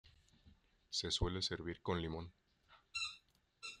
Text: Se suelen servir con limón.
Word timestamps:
Se 0.89 1.11
suelen 1.11 1.43
servir 1.43 1.79
con 1.83 2.01
limón. 2.01 2.33